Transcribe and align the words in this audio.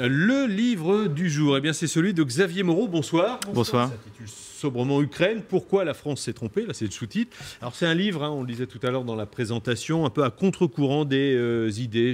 Le 0.00 0.46
livre 0.46 1.08
du 1.08 1.28
jour, 1.28 1.56
eh 1.56 1.60
bien, 1.60 1.72
c'est 1.72 1.88
celui 1.88 2.14
de 2.14 2.22
Xavier 2.22 2.62
Moreau. 2.62 2.86
Bonsoir. 2.86 3.40
Bonsoir. 3.52 3.90
s'intitule 3.90 4.28
sobrement 4.58 5.00
Ukraine. 5.00 5.42
Pourquoi 5.48 5.84
la 5.84 5.94
France 5.94 6.22
s'est 6.22 6.32
trompée 6.32 6.66
Là, 6.66 6.74
c'est 6.74 6.84
le 6.84 6.90
sous-titre. 6.90 7.36
Alors, 7.60 7.74
c'est 7.74 7.86
un 7.86 7.94
livre, 7.94 8.24
hein, 8.24 8.30
on 8.30 8.42
le 8.42 8.48
disait 8.48 8.66
tout 8.66 8.80
à 8.82 8.90
l'heure 8.90 9.04
dans 9.04 9.14
la 9.14 9.26
présentation, 9.26 10.04
un 10.04 10.10
peu 10.10 10.24
à 10.24 10.30
contre-courant 10.30 11.04
des 11.04 11.34
euh, 11.34 11.70
idées 11.78 12.12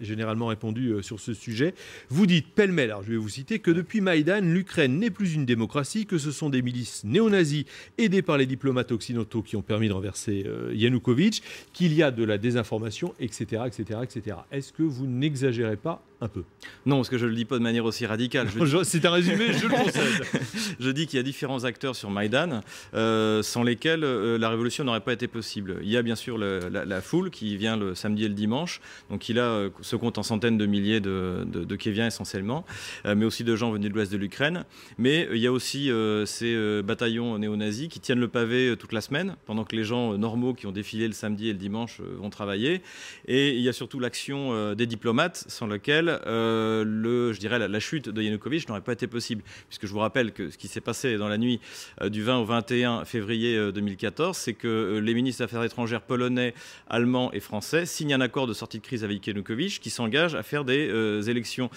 généralement 0.00 0.48
répandues 0.48 0.90
euh, 0.90 1.02
sur 1.02 1.20
ce 1.20 1.32
sujet. 1.34 1.74
Vous 2.08 2.26
dites 2.26 2.48
pêle-mêle, 2.48 2.90
alors 2.90 3.04
je 3.04 3.10
vais 3.10 3.16
vous 3.16 3.28
citer, 3.28 3.60
que 3.60 3.70
depuis 3.70 4.00
Maïdan, 4.00 4.40
l'Ukraine 4.42 4.98
n'est 4.98 5.10
plus 5.10 5.34
une 5.34 5.46
démocratie, 5.46 6.06
que 6.06 6.18
ce 6.18 6.32
sont 6.32 6.50
des 6.50 6.62
milices 6.62 7.04
néo-nazis 7.04 7.64
aidées 7.96 8.22
par 8.22 8.38
les 8.38 8.46
diplomates 8.46 8.90
occidentaux 8.90 9.42
qui 9.42 9.56
ont 9.56 9.62
permis 9.62 9.88
de 9.88 9.92
renverser 9.92 10.44
euh, 10.46 10.72
Yanukovych, 10.74 11.42
qu'il 11.72 11.94
y 11.94 12.02
a 12.02 12.10
de 12.10 12.24
la 12.24 12.38
désinformation, 12.38 13.14
etc. 13.20 13.62
etc., 13.66 14.00
etc. 14.02 14.36
Est-ce 14.50 14.72
que 14.72 14.82
vous 14.82 15.06
n'exagérez 15.06 15.76
pas 15.76 16.02
un 16.20 16.28
peu? 16.28 16.42
Non, 16.86 16.96
parce 16.96 17.08
que 17.08 17.18
je 17.18 17.23
ne 17.24 17.30
le 17.30 17.36
dis 17.36 17.44
pas 17.44 17.56
de 17.56 17.62
manière 17.62 17.84
aussi 17.84 18.06
radicale. 18.06 18.48
C'est 18.84 19.04
un 19.04 19.10
résumé, 19.10 19.52
je 19.52 19.66
le 19.66 19.68
concède. 19.68 20.24
je 20.80 20.90
dis 20.90 21.06
qu'il 21.06 21.16
y 21.16 21.20
a 21.20 21.22
différents 21.22 21.64
acteurs 21.64 21.96
sur 21.96 22.10
Maïdan 22.10 22.60
euh, 22.94 23.42
sans 23.42 23.62
lesquels 23.62 24.04
euh, 24.04 24.38
la 24.38 24.48
révolution 24.48 24.84
n'aurait 24.84 25.00
pas 25.00 25.12
été 25.12 25.28
possible. 25.28 25.78
Il 25.82 25.88
y 25.88 25.96
a 25.96 26.02
bien 26.02 26.16
sûr 26.16 26.38
la, 26.38 27.00
foule 27.00 27.30
qui 27.30 27.56
vient 27.56 27.76
le 27.76 27.94
samedi 27.94 28.24
et 28.24 28.28
le 28.28 28.34
dimanche, 28.34 28.80
donc 29.10 29.28
il 29.28 29.38
a, 29.38 29.44
euh, 29.44 29.70
se 29.80 29.96
compte 29.96 30.18
en 30.18 30.22
centaines 30.22 30.58
de 30.58 30.66
milliers 30.66 31.00
de, 31.00 31.44
de, 31.46 31.64
de 31.64 31.76
Kéviens 31.76 32.06
essentiellement, 32.06 32.64
mais 33.04 33.24
aussi 33.24 33.44
de 33.44 33.56
gens 33.56 33.70
venus 33.70 33.90
de 33.90 33.94
l'ouest 33.94 34.12
de 34.12 34.16
l'Ukraine. 34.16 34.64
Mais 34.98 35.28
il 35.32 35.38
y 35.38 35.46
a 35.46 35.52
aussi 35.52 35.90
ces 36.26 36.82
bataillons 36.82 37.38
néo-nazis 37.38 37.88
qui 37.88 38.00
tiennent 38.00 38.20
le 38.20 38.28
pavé 38.28 38.74
toute 38.78 38.92
la 38.92 39.00
semaine, 39.00 39.36
pendant 39.46 39.64
que 39.64 39.76
les 39.76 39.84
gens 39.84 40.16
normaux 40.16 40.54
qui 40.54 40.66
ont 40.66 40.72
défilé 40.72 41.06
le 41.06 41.12
samedi 41.12 41.48
et 41.48 41.52
le 41.52 41.58
dimanche 41.58 42.00
vont 42.00 42.30
travailler. 42.30 42.82
Et 43.26 43.50
il 43.50 43.60
y 43.60 43.68
a 43.68 43.72
surtout 43.72 44.00
l'action 44.00 44.74
des 44.74 44.86
diplomates, 44.86 45.44
sans 45.48 45.66
lequel 45.66 46.18
euh, 46.26 46.84
je 47.32 47.38
dirais, 47.38 47.58
la, 47.58 47.80
chute 47.80 48.08
de 48.08 48.22
Yanukovych 48.22 48.68
n'aurait 48.68 48.80
pas 48.80 48.92
été 48.92 49.06
possible. 49.06 49.42
Puisque 49.68 49.86
je 49.86 49.92
vous 49.92 49.98
rappelle 49.98 50.32
que 50.32 50.50
ce 50.50 50.58
qui 50.58 50.68
s'est 50.68 50.80
passé 50.80 51.16
dans 51.16 51.28
la 51.28 51.38
nuit 51.38 51.60
euh, 52.00 52.08
du 52.08 52.22
20 52.22 52.38
au 52.38 52.44
21 52.44 53.04
février 53.04 53.72
2014, 53.72 54.36
euh, 54.36 54.40
c'est 54.40 54.54
que 54.54 54.98
les 55.02 55.14
ministres 55.14 55.38
des 55.38 55.44
Affaires 55.44 55.64
étrangères 55.64 56.02
polonais, 56.02 56.54
allemands 56.88 57.32
et 57.32 57.40
français 57.40 57.86
signent 57.86 58.14
un 58.14 58.20
accord 58.20 58.46
de 58.46 58.54
sortie 58.54 58.78
de 58.78 58.84
crise 58.84 59.04
avec 59.04 59.26
Yanukovych 59.26 59.80
qui 59.80 59.90
s'engage 59.90 60.34
à 60.34 60.42
faire 60.42 60.64
des 60.64 61.28
élections 61.28 61.70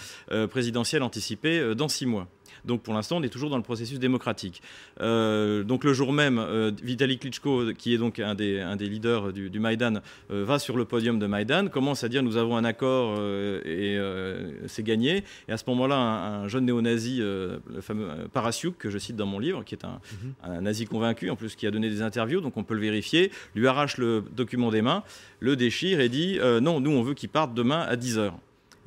présidentielles 0.50 1.04
anticipées 1.04 1.76
dans 1.76 1.88
six 1.88 2.06
mois. 2.06 2.28
Donc 2.68 2.84
pour 2.84 2.94
l'instant, 2.94 3.18
on 3.18 3.24
est 3.24 3.30
toujours 3.30 3.50
dans 3.50 3.58
le 3.58 3.64
processus 3.64 3.98
démocratique. 3.98 4.62
Euh, 5.02 5.64
donc 5.64 5.84
le 5.84 5.94
jour 5.94 6.14
même, 6.14 6.38
euh, 6.38 6.72
Vitaly 6.84 7.18
Klitschko, 7.18 7.74
qui 7.78 7.94
est 7.94 7.98
donc 7.98 8.20
un 8.20 8.36
des, 8.36 8.60
un 8.60 8.76
des 8.76 8.88
leaders 8.88 9.34
du, 9.34 9.50
du 9.50 9.60
Maïdan, 9.60 10.02
euh, 10.32 10.44
va 10.46 10.60
sur 10.60 10.78
le 10.78 10.86
podium 10.86 11.18
de 11.18 11.26
Maïdan, 11.26 11.70
commence 11.70 12.04
à 12.04 12.10
dire 12.10 12.22
nous 12.22 12.38
avons 12.38 12.58
un 12.58 12.66
accord 12.66 13.20
et 13.66 13.98
c'est 14.68 14.84
gagné. 14.84 15.24
Et 15.48 15.52
à 15.52 15.58
ce 15.58 15.64
moment-là, 15.68 15.96
un, 15.96 16.48
jeune 16.48 16.66
néo-nazi, 16.66 17.20
le 17.20 17.62
fameux 17.82 18.10
Parasiuk, 18.34 18.78
que 18.78 18.90
je 18.90 18.98
cite 18.98 19.16
dans 19.16 19.26
mon 19.26 19.40
livre, 19.40 19.64
qui 19.64 19.76
est 19.76 19.86
un, 19.86 20.00
mhm. 20.24 20.34
un, 20.44 20.62
nazi 20.62 20.86
convaincu, 20.86 21.30
en 21.30 21.36
plus 21.36 21.56
qui 21.56 21.66
a 21.66 21.72
donné 21.72 21.90
des 21.90 22.02
interviews, 22.02 22.42
donc 22.42 22.58
on 22.58 22.64
peut 22.64 22.74
le 22.74 22.82
vérifier, 22.82 23.32
lui 23.56 23.68
arrache 23.68 23.98
le 23.98 24.24
document 24.36 24.72
des 24.72 24.82
mains, 24.82 25.04
le 25.40 25.56
déchire 25.56 26.02
et 26.02 26.10
dit 26.10 26.40
non, 26.62 26.82
nous 26.82 26.92
on 26.92 27.02
veut 27.02 27.14
qu'il 27.14 27.30
parte 27.30 27.54
demain 27.54 27.80
à 27.80 27.96
10h. 27.96 28.34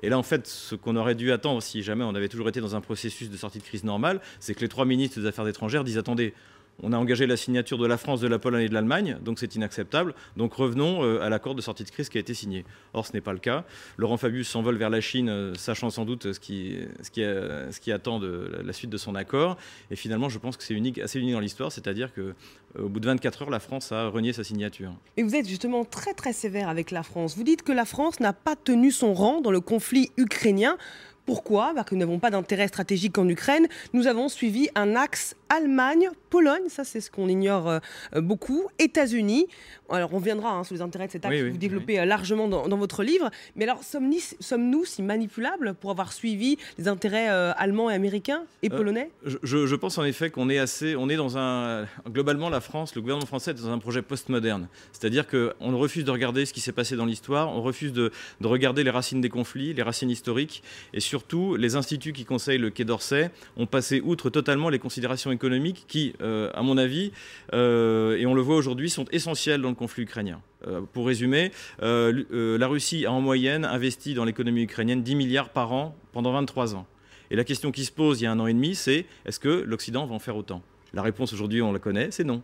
Et 0.02 0.08
là, 0.08 0.18
en 0.18 0.22
fait, 0.22 0.46
ce 0.46 0.74
qu'on 0.74 0.96
aurait 0.96 1.14
dû 1.14 1.32
attendre 1.32 1.62
si 1.62 1.82
jamais 1.82 2.04
on 2.04 2.14
avait 2.14 2.28
toujours 2.28 2.48
été 2.48 2.60
dans 2.60 2.74
un 2.74 2.80
processus 2.80 3.30
de 3.30 3.36
sortie 3.36 3.58
de 3.58 3.64
crise 3.64 3.84
normale, 3.84 4.20
c'est 4.38 4.54
que 4.54 4.60
les 4.60 4.68
trois 4.68 4.84
ministres 4.84 5.20
des 5.20 5.26
Affaires 5.26 5.46
étrangères 5.46 5.84
disent 5.84 5.98
attendez, 5.98 6.34
on 6.82 6.92
a 6.92 6.96
engagé 6.98 7.26
la 7.26 7.36
signature 7.36 7.78
de 7.78 7.86
la 7.86 7.96
France, 7.96 8.20
de 8.20 8.28
la 8.28 8.38
Pologne 8.38 8.64
et 8.64 8.68
de 8.68 8.74
l'Allemagne, 8.74 9.18
donc 9.22 9.38
c'est 9.38 9.54
inacceptable. 9.54 10.14
Donc 10.36 10.54
revenons 10.54 11.04
euh, 11.04 11.22
à 11.22 11.28
l'accord 11.28 11.54
de 11.54 11.60
sortie 11.60 11.84
de 11.84 11.90
crise 11.90 12.08
qui 12.08 12.18
a 12.18 12.20
été 12.20 12.34
signé. 12.34 12.64
Or, 12.94 13.06
ce 13.06 13.12
n'est 13.12 13.20
pas 13.20 13.32
le 13.32 13.38
cas. 13.38 13.64
Laurent 13.96 14.16
Fabius 14.16 14.48
s'envole 14.48 14.76
vers 14.76 14.90
la 14.90 15.00
Chine, 15.00 15.28
euh, 15.28 15.54
sachant 15.54 15.90
sans 15.90 16.04
doute 16.04 16.32
ce 16.32 16.40
qui, 16.40 16.78
qui 17.12 17.92
attend 17.92 18.18
de 18.18 18.60
la 18.64 18.72
suite 18.72 18.90
de 18.90 18.96
son 18.96 19.14
accord. 19.14 19.56
Et 19.90 19.96
finalement, 19.96 20.28
je 20.28 20.38
pense 20.38 20.56
que 20.56 20.64
c'est 20.64 20.74
unique, 20.74 20.98
assez 20.98 21.18
unique 21.18 21.32
dans 21.32 21.40
l'histoire, 21.40 21.72
c'est-à-dire 21.72 22.12
que 22.12 22.34
euh, 22.78 22.82
au 22.82 22.88
bout 22.88 23.00
de 23.00 23.06
24 23.06 23.42
heures, 23.42 23.50
la 23.50 23.60
France 23.60 23.92
a 23.92 24.08
renié 24.08 24.32
sa 24.32 24.44
signature. 24.44 24.92
Et 25.16 25.22
vous 25.22 25.34
êtes 25.34 25.48
justement 25.48 25.84
très 25.84 26.14
très 26.14 26.32
sévère 26.32 26.68
avec 26.68 26.90
la 26.90 27.02
France. 27.02 27.36
Vous 27.36 27.44
dites 27.44 27.62
que 27.62 27.72
la 27.72 27.84
France 27.84 28.20
n'a 28.20 28.32
pas 28.32 28.56
tenu 28.56 28.90
son 28.90 29.14
rang 29.14 29.40
dans 29.40 29.50
le 29.50 29.60
conflit 29.60 30.10
ukrainien. 30.16 30.76
Pourquoi 31.30 31.70
Parce 31.76 31.88
que 31.88 31.94
nous 31.94 32.00
n'avons 32.00 32.18
pas 32.18 32.30
d'intérêt 32.30 32.66
stratégique 32.66 33.16
en 33.16 33.28
Ukraine. 33.28 33.68
Nous 33.92 34.08
avons 34.08 34.28
suivi 34.28 34.68
un 34.74 34.96
axe 34.96 35.36
Allemagne, 35.48 36.08
Pologne, 36.28 36.68
ça 36.68 36.84
c'est 36.84 37.00
ce 37.00 37.10
qu'on 37.10 37.28
ignore 37.28 37.68
euh, 37.68 37.80
beaucoup, 38.16 38.68
États-Unis. 38.78 39.46
Alors 39.90 40.14
on 40.14 40.18
viendra 40.18 40.50
hein, 40.50 40.62
sur 40.62 40.76
les 40.76 40.80
intérêts 40.80 41.08
de 41.08 41.12
cet 41.12 41.24
axe 41.24 41.36
que 41.36 41.50
vous 41.50 41.56
développez 41.56 41.98
euh, 41.98 42.04
largement 42.04 42.46
dans, 42.46 42.76
votre 42.76 43.02
livre. 43.02 43.30
Mais 43.56 43.64
alors 43.64 43.82
sommes-nous 43.82 44.84
si 44.84 45.02
manipulables 45.02 45.74
pour 45.74 45.90
avoir 45.90 46.12
suivi 46.12 46.56
les 46.78 46.86
intérêts 46.86 47.28
euh, 47.30 47.52
allemands 47.56 47.90
et 47.90 47.94
américains 47.94 48.44
et 48.62 48.70
polonais? 48.70 49.10
je, 49.24 49.74
pense 49.74 49.98
en 49.98 50.04
effet 50.04 50.30
qu'on 50.30 50.48
est 50.48 50.58
assez, 50.58 50.94
on 50.94 51.08
est 51.08 51.16
dans 51.16 51.36
un, 51.36 51.86
globalement 52.08 52.48
la 52.48 52.60
France, 52.60 52.94
le 52.94 53.00
gouvernement 53.00 53.26
français 53.26 53.50
est 53.50 53.54
dans 53.54 53.70
un 53.70 53.78
projet 53.78 54.02
postmoderne. 54.02 54.68
C'est-à-dire 54.92 55.26
qu'on 55.26 55.76
refuse 55.76 56.04
de 56.04 56.10
regarder 56.12 56.46
ce 56.46 56.52
qui 56.52 56.60
s'est 56.60 56.72
passé 56.72 56.94
dans 56.94 57.06
l'histoire, 57.06 57.50
on 57.50 57.62
refuse 57.62 57.92
de, 57.92 58.12
de, 58.40 58.46
regarder 58.46 58.84
les 58.84 58.90
racines 58.90 59.20
des 59.20 59.30
conflits, 59.30 59.74
les 59.74 59.82
racines 59.82 60.10
historiques, 60.10 60.62
et 60.92 61.00
surtout 61.20 61.54
les 61.54 61.76
instituts 61.76 62.14
qui 62.14 62.24
conseillent 62.24 62.56
le 62.58 62.70
Quai 62.70 62.86
d'Orsay 62.86 63.30
ont 63.58 63.66
passé 63.66 64.00
outre 64.00 64.30
totalement 64.30 64.70
les 64.70 64.78
considérations 64.78 65.30
économiques 65.30 65.84
qui, 65.86 66.14
euh, 66.22 66.50
à 66.54 66.62
mon 66.62 66.78
avis, 66.78 67.12
euh, 67.52 68.16
et 68.16 68.24
on 68.24 68.32
le 68.32 68.40
voit 68.40 68.56
aujourd'hui, 68.56 68.88
sont 68.88 69.04
essentielles 69.12 69.60
dans 69.60 69.68
le 69.68 69.74
conflit 69.74 70.04
ukrainien. 70.04 70.40
Euh, 70.66 70.80
pour 70.94 71.06
résumer, 71.06 71.52
la 71.82 72.66
Russie 72.66 73.04
a 73.04 73.12
en 73.12 73.20
moyenne 73.20 73.66
investi 73.66 74.14
dans 74.14 74.24
l'économie 74.24 74.62
ukrainienne 74.62 75.02
10 75.02 75.14
milliards 75.14 75.50
par 75.50 75.72
an 75.74 75.94
pendant 76.12 76.32
23 76.32 76.74
ans. 76.74 76.86
Et 77.30 77.36
la 77.36 77.44
question 77.44 77.70
qui 77.70 77.84
se 77.84 77.92
pose 77.92 78.22
il 78.22 78.24
y 78.24 78.26
a 78.26 78.32
un 78.32 78.40
an 78.40 78.46
et 78.46 78.54
demi, 78.54 78.74
c'est 78.74 79.04
est-ce 79.26 79.38
que 79.38 79.62
l'Occident 79.66 80.06
va 80.06 80.14
en 80.14 80.18
faire 80.18 80.36
autant? 80.36 80.62
La 80.94 81.02
réponse 81.02 81.34
aujourd'hui, 81.34 81.60
on 81.60 81.72
la 81.72 81.78
connaît, 81.78 82.10
c'est 82.10 82.24
non. 82.24 82.42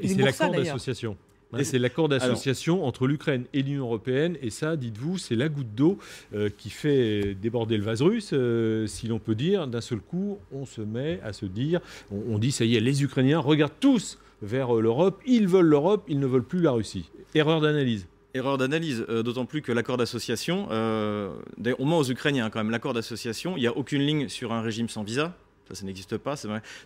Et 0.00 0.08
c'est 0.08 0.22
l'accord 0.22 0.50
d'association. 0.50 1.16
Et 1.56 1.64
c'est 1.64 1.78
l'accord 1.78 2.08
d'association 2.08 2.84
entre 2.84 3.06
l'Ukraine 3.06 3.44
et 3.54 3.62
l'Union 3.62 3.84
européenne. 3.84 4.36
Et 4.42 4.50
ça, 4.50 4.76
dites-vous, 4.76 5.16
c'est 5.16 5.34
la 5.34 5.48
goutte 5.48 5.74
d'eau 5.74 5.98
euh, 6.34 6.50
qui 6.56 6.68
fait 6.68 7.34
déborder 7.34 7.78
le 7.78 7.84
vase 7.84 8.02
russe, 8.02 8.30
euh, 8.32 8.86
si 8.86 9.08
l'on 9.08 9.18
peut 9.18 9.34
dire. 9.34 9.66
D'un 9.66 9.80
seul 9.80 10.00
coup, 10.00 10.38
on 10.52 10.66
se 10.66 10.82
met 10.82 11.20
à 11.24 11.32
se 11.32 11.46
dire, 11.46 11.80
on, 12.10 12.38
dit, 12.38 12.52
ça 12.52 12.64
y 12.64 12.76
est, 12.76 12.80
les 12.80 13.02
Ukrainiens 13.02 13.38
regardent 13.38 13.80
tous 13.80 14.18
vers 14.42 14.76
euh, 14.76 14.82
l'Europe. 14.82 15.22
Ils 15.26 15.48
veulent 15.48 15.66
l'Europe, 15.66 16.04
ils 16.08 16.20
ne 16.20 16.26
veulent 16.26 16.44
plus 16.44 16.60
la 16.60 16.72
Russie. 16.72 17.10
Erreur 17.34 17.60
d'analyse. 17.60 18.06
Erreur 18.34 18.58
d'analyse, 18.58 19.06
d'autant 19.08 19.46
plus 19.46 19.62
que 19.62 19.72
l'accord 19.72 19.96
d'association, 19.96 20.68
au 20.68 21.84
moins 21.84 21.98
aux 21.98 22.10
Ukrainiens 22.10 22.50
quand 22.50 22.60
même, 22.60 22.70
l'accord 22.70 22.92
d'association, 22.92 23.56
il 23.56 23.60
n'y 23.60 23.66
a 23.66 23.74
aucune 23.74 24.02
ligne 24.02 24.28
sur 24.28 24.52
un 24.52 24.60
régime 24.60 24.90
sans 24.90 25.02
visa 25.02 25.34
ça, 25.74 25.84
n'existe 25.84 26.16
pas. 26.16 26.34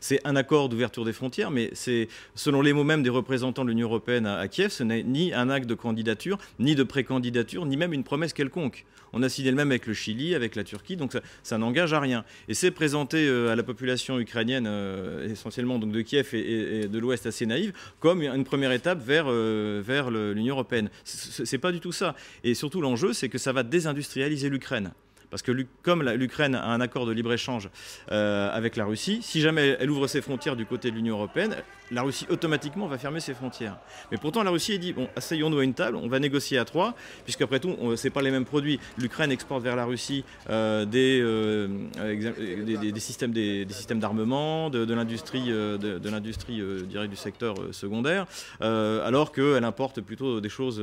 C'est 0.00 0.20
un 0.24 0.36
accord 0.36 0.68
d'ouverture 0.68 1.04
des 1.04 1.12
frontières, 1.12 1.50
mais 1.50 1.70
c'est, 1.72 2.08
selon 2.34 2.62
les 2.62 2.72
mots 2.72 2.84
même 2.84 3.02
des 3.02 3.10
représentants 3.10 3.64
de 3.64 3.70
l'Union 3.70 3.88
européenne 3.88 4.26
à, 4.26 4.46
Kiev, 4.48 4.70
ce 4.70 4.82
n'est 4.82 5.02
ni 5.02 5.32
un 5.32 5.50
acte 5.50 5.68
de 5.68 5.74
candidature, 5.74 6.38
ni 6.58 6.74
de 6.74 6.82
précandidature, 6.82 7.66
ni 7.66 7.76
même 7.76 7.92
une 7.92 8.04
promesse 8.04 8.32
quelconque. 8.32 8.84
On 9.12 9.22
a 9.22 9.28
signé 9.28 9.50
le 9.50 9.56
même 9.56 9.70
avec 9.70 9.86
le 9.86 9.94
Chili, 9.94 10.34
avec 10.34 10.56
la 10.56 10.64
Turquie, 10.64 10.96
donc 10.96 11.12
ça, 11.42 11.58
n'engage 11.58 11.92
à 11.92 12.00
rien. 12.00 12.24
Et 12.48 12.54
c'est 12.54 12.70
présenté 12.70 13.26
euh, 13.28 13.52
à 13.52 13.56
la 13.56 13.62
population 13.62 14.18
ukrainienne, 14.18 14.66
euh, 14.66 15.28
essentiellement 15.30 15.78
donc 15.78 15.92
de 15.92 16.00
Kiev 16.00 16.34
et, 16.34 16.88
de 16.88 16.98
l'Ouest 16.98 17.26
assez 17.26 17.44
naïve, 17.44 17.72
comme 18.00 18.22
une 18.22 18.44
première 18.44 18.72
étape 18.72 19.04
vers, 19.04 19.26
euh, 19.28 19.82
vers 19.84 20.10
l'Union 20.10 20.54
européenne. 20.54 20.88
C'est 21.04 21.58
pas 21.58 21.72
du 21.72 21.80
tout 21.80 21.92
ça. 21.92 22.14
Et 22.42 22.54
surtout, 22.54 22.80
l'enjeu, 22.80 23.12
c'est 23.12 23.28
que 23.28 23.38
ça 23.38 23.52
va 23.52 23.62
désindustrialiser 23.62 24.48
l'Ukraine. 24.48 24.92
Parce 25.32 25.40
que 25.40 25.50
comme 25.82 26.02
l'Ukraine 26.02 26.54
a 26.54 26.66
un 26.66 26.82
accord 26.82 27.06
de 27.06 27.12
libre-échange 27.12 27.70
euh, 28.10 28.54
avec 28.54 28.76
la 28.76 28.84
Russie, 28.84 29.20
si 29.22 29.40
jamais 29.40 29.78
elle 29.80 29.90
ouvre 29.90 30.06
ses 30.06 30.20
frontières 30.20 30.56
du 30.56 30.66
côté 30.66 30.90
de 30.90 30.96
l'Union 30.96 31.14
européenne, 31.14 31.56
la 31.90 32.02
Russie 32.02 32.26
automatiquement 32.28 32.86
va 32.86 32.98
fermer 32.98 33.20
ses 33.20 33.32
frontières. 33.32 33.78
Mais 34.10 34.18
pourtant, 34.18 34.42
la 34.42 34.50
Russie 34.50 34.78
dit 34.78 34.92
bon, 34.92 35.08
asseyons-nous 35.16 35.58
à 35.58 35.64
une 35.64 35.72
table, 35.72 35.96
on 35.96 36.08
va 36.08 36.18
négocier 36.18 36.58
à 36.58 36.66
trois, 36.66 36.94
puisqu'après 37.24 37.60
tout, 37.60 37.74
ce 37.96 38.08
pas 38.08 38.20
les 38.20 38.30
mêmes 38.30 38.44
produits. 38.44 38.78
L'Ukraine 38.98 39.32
exporte 39.32 39.62
vers 39.62 39.74
la 39.74 39.86
Russie 39.86 40.22
euh, 40.50 40.84
euh, 40.94 41.68
des, 41.96 42.92
des, 42.92 43.00
systèmes 43.00 43.32
des, 43.32 43.66
systèmes 43.70 44.00
d'armement, 44.00 44.68
de, 44.68 44.92
l'industrie, 44.92 45.46
de, 45.46 47.06
du 47.06 47.16
secteur 47.16 47.54
secondaire, 47.70 48.26
alors 48.60 49.32
qu'elle 49.32 49.64
importe 49.64 50.02
plutôt 50.02 50.42
des 50.42 50.50
choses 50.50 50.82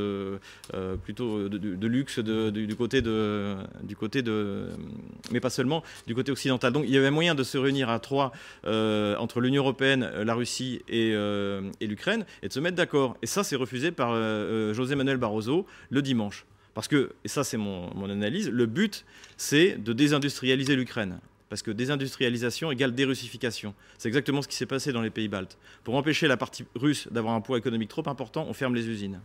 plutôt 1.04 1.50
de, 1.50 1.88
luxe 1.88 2.18
du 2.18 2.76
côté 2.76 3.04
de, 3.04 3.56
du 3.84 3.96
côté 3.96 4.24
de 4.24 4.39
mais 5.32 5.40
pas 5.40 5.50
seulement, 5.50 5.84
du 6.08 6.16
côté 6.16 6.32
occidental. 6.32 6.74
Donc 6.74 6.86
il 6.88 6.92
y 6.92 6.98
avait 6.98 7.12
moyen 7.12 7.36
de 7.36 7.44
se 7.44 7.58
réunir 7.58 7.90
à 7.90 8.00
trois 8.00 8.32
euh, 8.66 9.16
entre 9.18 9.42
l'Union 9.42 9.64
européenne, 9.64 10.10
la 10.24 10.34
Russie 10.34 10.82
euh, 10.92 11.70
et, 11.80 11.88
l'Ukraine 11.88 12.26
et 12.44 12.48
de 12.48 12.54
se 12.54 12.60
mettre 12.60 12.76
d'accord. 12.76 13.18
Et 13.22 13.28
ça, 13.28 13.44
c'est 13.44 13.56
refusé 13.56 13.92
par 13.92 14.12
euh, 14.14 14.74
José 14.74 14.96
Manuel 14.96 15.18
Barroso 15.18 15.66
le 15.90 16.02
dimanche. 16.02 16.46
Parce 16.74 16.88
que, 16.88 17.12
et 17.26 17.28
ça 17.28 17.44
c'est 17.44 17.58
mon 17.58 18.10
analyse, 18.10 18.50
le 18.50 18.66
but 18.66 19.06
c'est 19.38 19.76
de 19.84 19.92
désindustrialiser 19.92 20.76
l'Ukraine 20.76 21.20
parce 21.50 21.64
que 21.64 21.72
désindustrialisation 21.72 22.72
égale 22.72 22.94
dérussification. 22.94 23.74
C'est 23.98 24.08
exactement 24.08 24.42
ce 24.42 24.48
qui 24.48 24.56
s'est 24.56 24.68
passé 24.68 24.94
dans 24.94 25.02
les 25.02 25.10
pays 25.10 25.28
baltes. 25.28 25.58
Pour 25.84 25.96
empêcher 25.96 26.28
la 26.28 26.38
partie 26.38 26.64
russe 26.76 27.08
d'avoir 27.12 27.34
un 27.34 27.42
poids 27.42 27.58
économique 27.58 27.90
trop 27.90 28.08
important, 28.08 28.46
on 28.48 28.54
ferme 28.54 28.76
les 28.76 28.88
usines. 28.88 29.20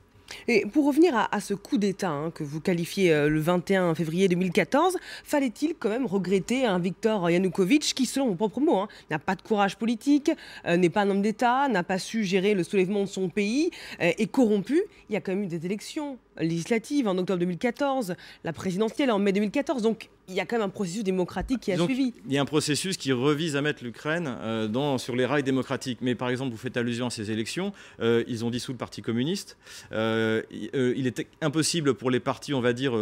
Et 0.48 0.66
pour 0.66 0.86
revenir 0.86 1.28
à, 1.30 1.40
ce 1.40 1.54
coup 1.54 1.78
d'État 1.78 2.10
hein, 2.10 2.30
que 2.30 2.44
vous 2.44 2.60
qualifiez 2.60 3.12
euh, 3.12 3.28
le 3.28 3.40
21 3.40 3.94
février 3.94 4.28
2014, 4.28 4.96
fallait-il 5.24 5.74
quand 5.74 5.88
même 5.88 6.06
regretter 6.06 6.66
un 6.66 6.78
Viktor 6.78 7.30
Yanukovych 7.30 7.94
qui, 7.94 8.06
selon 8.06 8.28
vos 8.28 8.34
propres 8.34 8.60
mots, 8.60 8.78
hein, 8.78 8.88
n'a 9.10 9.18
pas 9.18 9.34
de 9.34 9.42
courage 9.42 9.76
politique, 9.76 10.30
euh, 10.66 10.76
n'est 10.76 10.90
pas 10.90 11.02
un 11.02 11.10
homme 11.10 11.22
d'État, 11.22 11.68
n'a 11.68 11.82
pas 11.82 11.98
su 11.98 12.24
gérer 12.24 12.54
le 12.54 12.64
soulèvement 12.64 13.02
de 13.02 13.08
son 13.08 13.28
pays, 13.28 13.70
euh, 14.00 14.12
est 14.16 14.30
corrompu? 14.30 14.82
Il 15.08 15.14
y 15.14 15.16
a 15.16 15.20
quand 15.20 15.32
même 15.32 15.44
eu 15.44 15.48
des 15.48 15.64
élections 15.66 16.18
législatives 16.38 17.06
en 17.08 17.16
octobre 17.18 17.38
2014, 17.38 18.14
la 18.44 18.52
présidentielle 18.52 19.10
en 19.10 19.18
mai 19.18 19.32
2014. 19.32 19.82
Donc 19.82 20.08
il 20.28 20.34
y 20.34 20.40
a 20.40 20.46
quand 20.46 20.56
même 20.56 20.66
un 20.66 20.70
processus 20.70 21.04
démocratique 21.04 21.60
qui 21.60 21.72
a 21.72 21.78
suivi. 21.78 22.12
Il 22.26 22.32
y 22.32 22.38
a 22.38 22.42
un 22.42 22.46
processus 22.46 22.96
qui 22.96 23.12
revise 23.12 23.56
à 23.56 23.62
mettre 23.62 23.84
l'Ukraine 23.84 24.36
euh, 24.40 24.98
sur 24.98 25.16
les 25.16 25.26
rails 25.26 25.42
démocratiques. 25.42 25.98
Mais 26.00 26.14
par 26.14 26.28
exemple, 26.30 26.50
vous 26.50 26.58
faites 26.58 26.76
allusion 26.76 27.06
à 27.06 27.10
ces 27.10 27.30
élections, 27.30 27.72
euh, 28.00 28.24
ils 28.26 28.44
ont 28.44 28.50
dissous 28.50 28.72
le 28.72 28.78
Parti 28.78 29.02
communiste. 29.02 29.56
Euh, 29.92 30.42
il 30.50 31.06
était 31.06 31.26
impossible 31.40 31.94
pour 31.94 32.10
les 32.10 32.20
partis, 32.20 32.54
on 32.54 32.60
va 32.60 32.72
dire, 32.72 32.94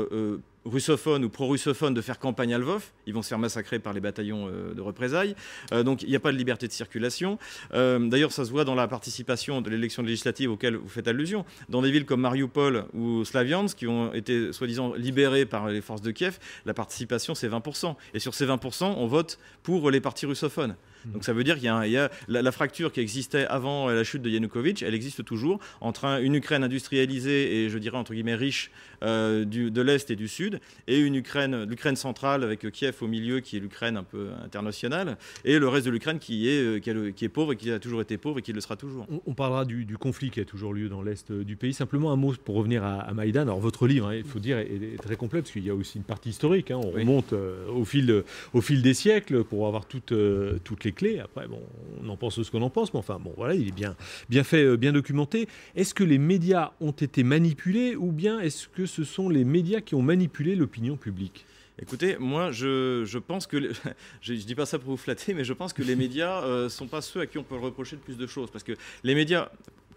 russophones 0.64 1.24
ou 1.24 1.28
pro-russophones 1.28 1.94
de 1.94 2.00
faire 2.00 2.18
campagne 2.18 2.54
à 2.54 2.58
Lvov. 2.58 2.84
Ils 3.06 3.14
vont 3.14 3.22
se 3.22 3.28
faire 3.28 3.38
massacrer 3.38 3.78
par 3.78 3.92
les 3.92 4.00
bataillons 4.00 4.48
euh, 4.48 4.74
de 4.74 4.80
représailles. 4.80 5.34
Euh, 5.72 5.82
donc 5.82 6.02
il 6.02 6.08
n'y 6.08 6.16
a 6.16 6.20
pas 6.20 6.32
de 6.32 6.36
liberté 6.36 6.66
de 6.66 6.72
circulation. 6.72 7.38
Euh, 7.74 7.98
d'ailleurs, 7.98 8.32
ça 8.32 8.44
se 8.44 8.50
voit 8.50 8.64
dans 8.64 8.74
la 8.74 8.88
participation 8.88 9.60
de 9.60 9.70
l'élection 9.70 10.02
législative 10.02 10.50
auquel 10.50 10.76
vous 10.76 10.88
faites 10.88 11.08
allusion. 11.08 11.44
Dans 11.68 11.82
des 11.82 11.90
villes 11.90 12.04
comme 12.04 12.20
Mariupol 12.20 12.86
ou 12.94 13.24
Slaviansk, 13.24 13.78
qui 13.78 13.86
ont 13.86 14.12
été 14.12 14.52
soi-disant 14.52 14.94
libérées 14.94 15.46
par 15.46 15.68
les 15.68 15.80
forces 15.80 16.02
de 16.02 16.10
Kiev, 16.10 16.38
la 16.66 16.74
participation 16.74 17.34
c'est 17.34 17.48
20%. 17.48 17.96
Et 18.14 18.18
sur 18.18 18.34
ces 18.34 18.46
20%, 18.46 18.94
on 18.96 19.06
vote 19.06 19.38
pour 19.62 19.90
les 19.90 20.00
partis 20.00 20.26
russophones. 20.26 20.76
Donc 21.06 21.24
ça 21.24 21.32
veut 21.32 21.44
dire 21.44 21.56
qu'il 21.56 21.64
y 21.64 21.96
a, 21.96 22.10
la, 22.28 22.52
fracture 22.52 22.92
qui 22.92 23.00
existait 23.00 23.46
avant 23.46 23.88
la 23.88 24.04
chute 24.04 24.22
de 24.22 24.30
Yanukovych, 24.30 24.82
elle 24.82 24.94
existe 24.94 25.24
toujours 25.24 25.60
entre 25.80 26.20
une 26.22 26.34
Ukraine 26.34 26.64
industrialisée 26.64 27.64
et 27.64 27.70
je 27.70 27.78
dirais 27.78 27.96
entre 27.96 28.12
guillemets 28.12 28.34
riche 28.34 28.70
euh, 29.02 29.44
de 29.44 29.82
l'Est 29.82 30.10
et 30.10 30.16
du 30.16 30.28
Sud, 30.28 30.60
et 30.86 31.00
une 31.00 31.16
Ukraine, 31.16 31.64
l'Ukraine 31.64 31.96
centrale 31.96 32.44
avec 32.44 32.70
Kiev 32.70 32.96
au 33.00 33.08
milieu 33.08 33.40
qui 33.40 33.56
est 33.56 33.60
l'Ukraine 33.60 33.96
un 33.96 34.04
peu 34.04 34.28
internationale, 34.44 35.16
et 35.44 35.58
le 35.58 35.68
reste 35.68 35.86
de 35.86 35.90
l'Ukraine 35.90 36.20
qui 36.20 36.48
est, 36.48 36.78
euh, 36.86 37.10
qui, 37.10 37.24
est 37.24 37.28
pauvre 37.28 37.52
et 37.52 37.56
qui 37.56 37.72
a 37.72 37.80
toujours 37.80 38.00
été 38.00 38.16
pauvre 38.16 38.38
et 38.38 38.42
qui 38.42 38.52
le 38.52 38.60
sera 38.60 38.76
toujours. 38.76 39.06
On, 39.26 39.34
parlera 39.34 39.64
du, 39.64 39.86
conflit 39.98 40.30
qui 40.30 40.40
a 40.40 40.44
toujours 40.44 40.72
lieu 40.72 40.88
dans 40.88 41.02
l'Est 41.02 41.32
du 41.32 41.56
pays. 41.56 41.72
Simplement 41.72 42.12
un 42.12 42.16
mot 42.16 42.32
pour 42.44 42.54
revenir 42.54 42.84
à, 42.84 43.12
Maïdan. 43.12 43.42
Alors 43.42 43.58
votre 43.58 43.88
livre, 43.88 44.08
hein, 44.08 44.14
il 44.14 44.24
faut 44.24 44.38
dire, 44.38 44.58
est, 44.58 45.00
très 45.02 45.16
complet 45.16 45.40
parce 45.40 45.52
qu'il 45.52 45.64
y 45.64 45.70
a 45.70 45.74
aussi 45.74 45.98
une 45.98 46.04
partie 46.04 46.30
historique. 46.30 46.70
Hein. 46.70 46.80
On 46.82 46.90
remonte 46.90 47.32
euh, 47.32 47.66
au, 47.70 47.84
fil, 47.84 48.22
au 48.52 48.60
fil 48.60 48.82
des 48.82 48.94
siècles 48.94 49.42
pour 49.42 49.66
avoir 49.66 49.86
toutes, 49.86 50.14
toutes 50.62 50.84
les 50.84 50.91
clés. 50.92 51.18
Après, 51.20 51.46
bon, 51.48 51.60
on 52.02 52.08
en 52.08 52.16
pense 52.16 52.42
ce 52.42 52.50
qu'on 52.50 52.62
en 52.62 52.70
pense, 52.70 52.92
mais 52.92 52.98
enfin, 52.98 53.18
bon, 53.18 53.32
voilà, 53.36 53.54
il 53.54 53.68
est 53.68 53.74
bien, 53.74 53.96
bien 54.28 54.44
fait, 54.44 54.64
euh, 54.64 54.76
bien 54.76 54.92
documenté. 54.92 55.48
Est-ce 55.74 55.94
que 55.94 56.04
les 56.04 56.18
médias 56.18 56.72
ont 56.80 56.92
été 56.92 57.22
manipulés 57.22 57.96
ou 57.96 58.12
bien 58.12 58.40
est-ce 58.40 58.68
que 58.68 58.86
ce 58.86 59.04
sont 59.04 59.28
les 59.28 59.44
médias 59.44 59.80
qui 59.80 59.94
ont 59.94 60.02
manipulé 60.02 60.54
l'opinion 60.54 60.96
publique? 60.96 61.46
Écoutez, 61.80 62.16
moi, 62.18 62.50
je, 62.52 63.18
pense 63.18 63.46
que. 63.46 63.72
je 64.20 64.32
ne 64.32 64.38
dis 64.38 64.54
pas 64.54 64.66
ça 64.66 64.78
pour 64.78 64.90
vous 64.90 64.96
flatter, 64.96 65.34
mais 65.34 65.44
je 65.44 65.52
pense 65.52 65.72
que 65.72 65.82
les 65.82 65.96
médias 65.96 66.42
ne 66.42 66.46
euh, 66.46 66.68
sont 66.68 66.86
pas 66.86 67.00
ceux 67.00 67.20
à 67.20 67.26
qui 67.26 67.38
on 67.38 67.42
peut 67.42 67.56
reprocher 67.56 67.96
le 67.96 68.02
plus 68.02 68.16
de 68.16 68.26
choses. 68.26 68.50
Parce 68.50 68.64
que 68.64 68.72
les 69.02 69.14
médias, 69.14 69.50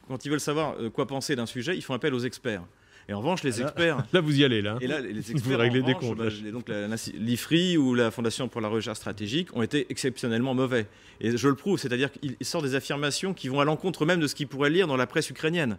quand 0.07 0.25
ils 0.25 0.29
veulent 0.29 0.39
savoir 0.39 0.75
euh, 0.79 0.89
quoi 0.89 1.05
penser 1.05 1.35
d'un 1.35 1.45
sujet, 1.45 1.75
ils 1.75 1.81
font 1.81 1.93
appel 1.93 2.13
aux 2.13 2.19
experts. 2.19 2.63
Et 3.07 3.13
en 3.13 3.19
revanche, 3.19 3.43
les 3.43 3.61
experts. 3.61 4.03
Là, 4.13 4.21
vous 4.21 4.39
y 4.39 4.43
allez, 4.43 4.61
là. 4.61 4.77
Et 4.81 4.87
là, 4.87 4.99
les 4.99 5.31
experts. 5.31 5.59
Vous 5.71 5.81
des 5.81 5.93
comptes. 5.93 6.17
Bah, 6.17 6.29
donc, 6.51 6.71
l'IFRI 7.13 7.77
ou 7.77 7.93
la 7.93 8.09
Fondation 8.11 8.47
pour 8.47 8.61
la 8.61 8.67
recherche 8.67 8.97
stratégique 8.97 9.55
ont 9.55 9.61
été 9.61 9.85
exceptionnellement 9.89 10.53
mauvais. 10.53 10.87
Et 11.21 11.37
je 11.37 11.47
le 11.47 11.55
prouve, 11.55 11.79
c'est-à-dire 11.79 12.11
qu'ils 12.11 12.35
sortent 12.41 12.65
des 12.65 12.75
affirmations 12.75 13.33
qui 13.33 13.47
vont 13.47 13.59
à 13.59 13.65
l'encontre 13.65 14.05
même 14.05 14.19
de 14.19 14.27
ce 14.27 14.35
qu'ils 14.35 14.47
pourraient 14.47 14.69
lire 14.69 14.87
dans 14.87 14.97
la 14.97 15.07
presse 15.07 15.29
ukrainienne, 15.29 15.77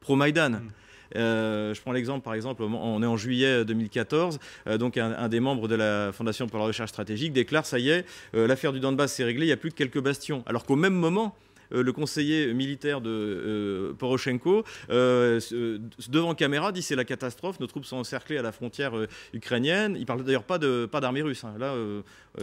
pro-Maïdan. 0.00 0.50
Mm. 0.50 0.68
Euh, 1.16 1.74
je 1.74 1.80
prends 1.80 1.92
l'exemple, 1.92 2.22
par 2.22 2.34
exemple, 2.34 2.62
on 2.62 3.02
est 3.02 3.06
en 3.06 3.16
juillet 3.16 3.64
2014, 3.64 4.38
euh, 4.66 4.78
donc 4.78 4.96
un, 4.96 5.28
des 5.28 5.40
membres 5.40 5.68
de 5.68 5.74
la 5.74 6.12
Fondation 6.12 6.46
pour 6.48 6.58
la 6.58 6.66
recherche 6.66 6.90
stratégique 6.90 7.32
déclare 7.32 7.64
ça 7.66 7.78
y 7.78 7.88
est, 7.90 8.04
euh, 8.34 8.46
l'affaire 8.46 8.72
du 8.72 8.80
Donbass 8.80 9.14
s'est 9.14 9.24
réglée, 9.24 9.46
il 9.46 9.48
n'y 9.48 9.52
a 9.52 9.56
plus 9.56 9.70
que 9.70 9.76
quelques 9.76 10.00
bastions. 10.00 10.42
Alors 10.46 10.64
qu'au 10.64 10.76
même 10.76 10.94
moment, 10.94 11.34
euh, 11.38 11.47
le 11.70 11.92
conseiller 11.92 12.52
militaire 12.54 13.00
de 13.00 13.10
euh, 13.10 13.92
Poroshenko, 13.94 14.64
euh, 14.90 15.40
devant 16.08 16.34
caméra, 16.34 16.72
dit 16.72 16.82
c'est 16.82 16.96
la 16.96 17.04
catastrophe, 17.04 17.60
nos 17.60 17.66
troupes 17.66 17.84
sont 17.84 17.96
encerclées 17.96 18.38
à 18.38 18.42
la 18.42 18.52
frontière 18.52 18.92
ukrainienne. 19.32 19.96
Il 19.98 20.06
parle 20.06 20.24
d'ailleurs 20.24 20.44
pas 20.44 20.58
de 20.58 20.88
pas 20.90 21.00
d'armée 21.00 21.22
russe. 21.22 21.44
Hein. 21.44 21.54
Là, 21.58 21.74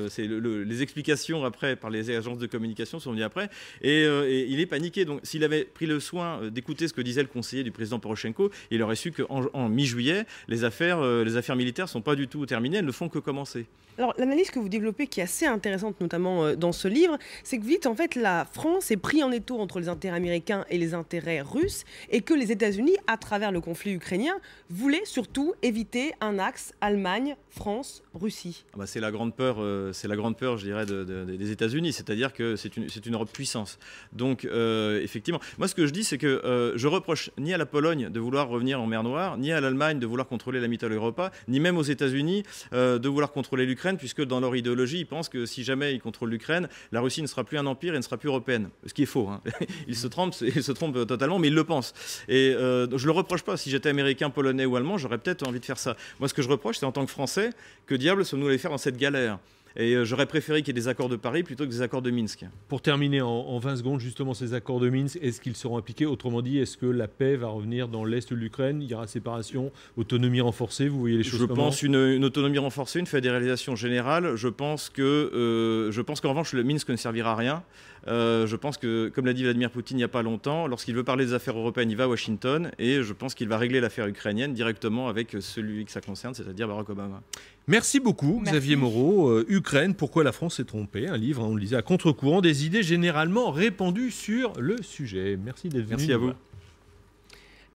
c'est 0.09 0.27
les 0.27 0.81
explications 0.81 1.45
après 1.45 1.75
par 1.75 1.89
les 1.89 2.15
agences 2.15 2.37
de 2.37 2.47
communication 2.47 2.99
sont 2.99 3.11
venues 3.11 3.23
après, 3.23 3.49
et, 3.81 4.05
il 4.49 4.59
est 4.59 4.65
paniqué. 4.65 5.05
Donc, 5.05 5.21
s'il 5.23 5.43
avait 5.43 5.63
pris 5.63 5.85
le 5.85 5.99
soin 5.99 6.49
d'écouter 6.49 6.87
ce 6.87 6.93
que 6.93 7.01
disait 7.01 7.21
le 7.21 7.27
conseiller 7.27 7.63
du 7.63 7.71
président 7.71 7.99
Poroshenko, 7.99 8.51
il 8.71 8.81
aurait 8.81 8.95
su 8.95 9.11
qu'en 9.11 9.45
en, 9.53 9.69
mi-juillet, 9.69 10.25
les 10.47 10.63
affaires, 10.63 11.01
les 11.01 11.37
affaires 11.37 11.55
militaires 11.55 11.89
sont 11.89 12.01
pas 12.01 12.15
du 12.15 12.27
tout 12.27 12.45
terminées, 12.45 12.77
elles 12.77 12.85
ne 12.85 12.91
font 12.91 13.09
que 13.09 13.19
commencer. 13.19 13.65
Alors, 13.97 14.13
l'analyse 14.17 14.51
que 14.51 14.59
vous 14.59 14.67
développez, 14.67 15.07
qui 15.07 15.21
est 15.21 15.23
assez 15.23 15.45
intéressante, 15.45 16.01
notamment 16.01 16.53
dans 16.55 16.73
ce 16.73 16.87
livre, 16.87 17.17
c'est 17.43 17.57
que 17.57 17.65
vite, 17.65 17.85
en 17.85 17.95
fait, 17.95 18.15
la 18.15 18.45
France 18.51 18.91
est 18.91 18.97
prise 18.97 19.14
en 19.23 19.31
étau 19.31 19.59
entre 19.59 19.79
les 19.79 19.89
intérêts 19.89 20.17
américains 20.17 20.65
et 20.69 20.77
les 20.77 20.93
intérêts 20.93 21.41
russes, 21.41 21.83
et 22.09 22.21
que 22.21 22.33
les 22.33 22.51
États-Unis, 22.51 22.95
à 23.07 23.17
travers 23.17 23.51
le 23.51 23.61
conflit 23.61 23.91
ukrainien, 23.91 24.35
voulaient 24.69 25.05
surtout 25.05 25.53
éviter 25.61 26.13
un 26.21 26.39
axe 26.39 26.73
Allemagne, 26.81 27.35
France, 27.49 28.03
Russie. 28.13 28.65
Ah 28.73 28.77
bah, 28.79 28.87
c'est 28.87 28.99
la 28.99 29.11
grande 29.11 29.35
peur, 29.35 29.57
euh, 29.59 29.93
c'est 29.93 30.07
la 30.07 30.15
grande 30.15 30.37
peur, 30.37 30.57
je 30.57 30.65
dirais, 30.65 30.85
des 30.85 31.51
États-Unis, 31.51 31.93
c'est-à-dire 31.93 32.33
que 32.33 32.55
c'est 32.55 32.75
une, 32.77 32.87
une, 33.05 33.13
Europe 33.13 33.31
puissance. 33.31 33.79
Donc, 34.13 34.45
euh, 34.45 35.01
effectivement, 35.01 35.39
moi, 35.57 35.67
ce 35.67 35.75
que 35.75 35.85
je 35.87 35.91
dis, 35.91 36.03
c'est 36.03 36.17
que 36.17 36.27
euh, 36.27 36.77
je 36.77 36.87
reproche 36.87 37.31
ni 37.37 37.53
à 37.53 37.57
la 37.57 37.65
Pologne 37.65 38.09
de 38.09 38.19
vouloir 38.19 38.49
revenir 38.49 38.81
en 38.81 38.87
mer 38.87 39.03
Noire, 39.03 39.37
ni 39.37 39.51
à 39.51 39.61
l'Allemagne 39.61 39.99
de 39.99 40.05
vouloir 40.05 40.27
contrôler 40.27 40.59
la 40.59 40.67
Mitteleuropa, 40.67 41.31
ni 41.47 41.59
même 41.59 41.77
aux 41.77 41.83
États-Unis 41.83 42.43
de 42.71 43.07
vouloir 43.07 43.31
contrôler 43.31 43.65
l'Ukraine, 43.65 43.97
puisque 43.97 44.23
dans 44.23 44.39
leur 44.39 44.55
idéologie, 44.55 44.99
ils 44.99 45.05
pensent 45.05 45.29
que 45.29 45.45
si 45.45 45.63
jamais 45.63 45.93
ils 45.93 46.01
contrôlent 46.01 46.29
l'Ukraine, 46.29 46.67
la 46.91 47.01
Russie 47.01 47.21
ne 47.21 47.27
sera 47.27 47.43
plus 47.43 47.57
un 47.57 47.65
empire 47.65 47.93
et 47.93 47.97
ne 47.97 48.01
sera 48.01 48.17
plus 48.17 48.27
européenne. 48.29 48.69
Ce 48.85 48.93
qui 48.93 49.04
est 49.05 49.07
faux. 49.07 49.29
Hein. 49.29 49.41
ils 49.87 49.95
se 49.95 50.07
trompent, 50.07 50.35
ils 50.41 50.63
se 50.63 50.71
totalement, 50.71 51.39
mais 51.39 51.47
ils 51.47 51.55
le 51.55 51.63
pensent. 51.63 51.93
Et 52.27 52.53
euh, 52.53 52.87
je 52.97 53.05
le 53.05 53.11
reproche 53.11 53.43
pas. 53.43 53.57
Si 53.57 53.69
j'étais 53.69 53.89
américain, 53.89 54.29
polonais 54.29 54.65
ou 54.65 54.75
allemand, 54.75 54.97
j'aurais 54.97 55.17
peut-être 55.17 55.47
envie 55.47 55.59
de 55.59 55.65
faire 55.65 55.79
ça. 55.79 55.95
Moi, 56.19 56.29
ce 56.29 56.33
que 56.33 56.41
je 56.41 56.49
reproche, 56.49 56.77
c'est 56.77 56.85
en 56.85 56.91
tant 56.91 57.05
que 57.05 57.11
Français, 57.11 57.51
que 57.85 57.95
diable 57.95 58.25
sommes-nous 58.25 58.47
allés 58.47 58.57
faire 58.57 58.71
dans 58.71 58.77
cette 58.77 58.97
galère? 58.97 59.39
Et 59.77 59.93
euh, 59.93 60.05
j'aurais 60.05 60.25
préféré 60.25 60.61
qu'il 60.61 60.69
y 60.69 60.71
ait 60.71 60.81
des 60.81 60.87
accords 60.87 61.09
de 61.09 61.17
Paris 61.17 61.43
plutôt 61.43 61.65
que 61.65 61.69
des 61.69 61.81
accords 61.81 62.01
de 62.01 62.09
Minsk. 62.09 62.45
Pour 62.69 62.81
terminer 62.81 63.21
en, 63.21 63.57
20 63.59 63.77
secondes, 63.77 63.99
justement, 63.99 64.33
ces 64.33 64.53
accords 64.53 64.79
de 64.79 64.89
Minsk, 64.89 65.17
est-ce 65.21 65.41
qu'ils 65.41 65.55
seront 65.55 65.77
appliqués? 65.77 66.05
Autrement 66.05 66.41
dit, 66.41 66.59
est-ce 66.59 66.77
que 66.77 66.85
la 66.85 67.07
paix 67.07 67.35
va 67.35 67.47
revenir 67.47 67.87
dans 67.89 68.05
l'Est 68.05 68.29
de 68.29 68.35
l'Ukraine? 68.35 68.81
Il 68.81 68.89
y 68.89 68.93
aura 68.93 69.07
séparation, 69.07 69.71
autonomie 69.97 70.41
renforcée 70.41 70.87
Vous 70.87 70.99
voyez 70.99 71.17
les 71.17 71.23
choses 71.23 71.39
Je 71.39 71.45
pense 71.45 71.83
une, 71.83 71.95
une, 71.95 72.23
autonomie 72.23 72.57
renforcée, 72.57 72.99
une 72.99 73.05
fédéralisation 73.05 73.75
générale. 73.75 74.35
Je 74.35 74.47
pense 74.47 74.89
que, 74.89 75.01
euh, 75.01 75.91
je 75.91 76.01
pense 76.01 76.21
qu'en 76.21 76.29
revanche, 76.29 76.53
le 76.53 76.63
Minsk 76.63 76.89
ne 76.89 76.95
servira 76.95 77.33
à 77.33 77.35
rien. 77.35 77.63
Euh, 78.07 78.45
je 78.45 78.55
pense 78.55 78.77
que, 78.77 79.09
comme 79.09 79.25
l'a 79.25 79.33
dit 79.33 79.43
Vladimir 79.43 79.71
Poutine 79.71 79.97
il 79.97 79.99
n'y 79.99 80.03
a 80.03 80.09
pas 80.09 80.21
longtemps, 80.21 80.67
lorsqu'il 80.67 80.95
veut 80.95 81.03
parler 81.03 81.25
des 81.25 81.33
affaires 81.33 81.57
européennes, 81.57 81.89
il 81.89 81.97
va 81.97 82.03
à 82.03 82.07
Washington 82.07 82.71
et 82.77 83.01
je 83.01 83.13
pense 83.13 83.33
qu'il 83.33 83.47
va 83.47 83.57
régler 83.57 83.79
l'affaire 83.79 84.07
ukrainienne 84.07 84.53
directement 84.53 85.07
avec 85.07 85.35
celui 85.39 85.85
que 85.85 85.91
ça 85.91 86.01
concerne, 86.01 86.33
c'est-à-dire 86.33 86.67
Barack 86.67 86.89
Obama. 86.89 87.21
Merci 87.67 87.99
beaucoup, 87.99 88.41
Xavier 88.45 88.75
Moreau. 88.75 89.29
Euh, 89.29 89.45
Ukraine, 89.49 89.95
pourquoi 89.95 90.23
la 90.23 90.31
France 90.31 90.57
s'est 90.57 90.65
trompée? 90.65 91.07
Un 91.07 91.17
livre, 91.17 91.43
on 91.43 91.55
le 91.55 91.61
lisait, 91.61 91.75
à 91.75 91.81
contre-courant 91.81 92.41
des 92.41 92.65
idées 92.65 92.83
généralement 92.83 93.49
répandues 93.49 94.11
sur 94.11 94.53
le 94.59 94.81
sujet. 94.83 95.37
Merci 95.43 95.69
d'être 95.69 95.85
venu. 95.85 95.95
Merci 95.97 96.13
à 96.13 96.17
vous. 96.17 96.31